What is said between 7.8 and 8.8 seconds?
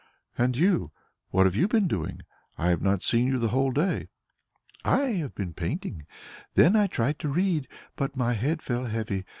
but my head